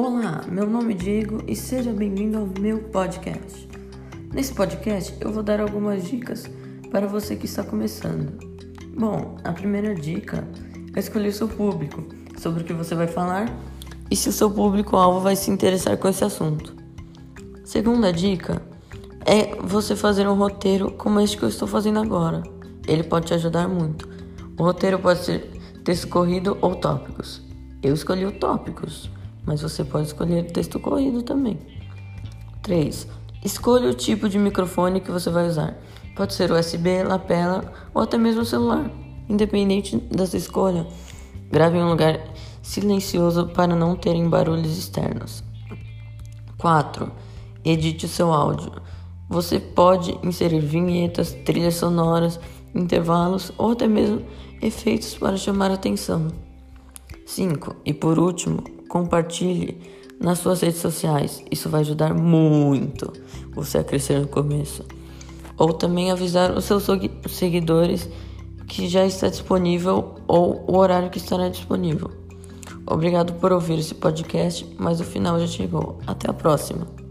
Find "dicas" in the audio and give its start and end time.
6.04-6.48